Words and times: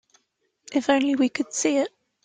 If 0.73 0.89
only 0.89 1.13
we 1.13 1.29
could 1.29 1.53
see 1.53 1.77
it. 1.77 1.91